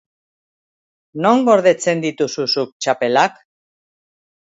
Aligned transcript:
Non 1.27 1.45
gordetzen 1.51 2.03
dituzu 2.07 2.49
zuk 2.57 2.75
txapelak? 2.83 3.43